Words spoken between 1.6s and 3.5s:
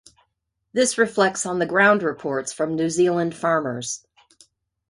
ground reports from New Zealand